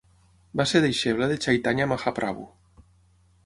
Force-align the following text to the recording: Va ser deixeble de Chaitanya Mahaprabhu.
Va 0.61 0.65
ser 0.71 0.81
deixeble 0.85 1.29
de 1.33 1.37
Chaitanya 1.45 1.89
Mahaprabhu. 1.93 2.51